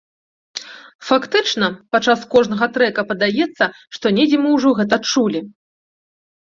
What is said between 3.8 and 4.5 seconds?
што недзе мы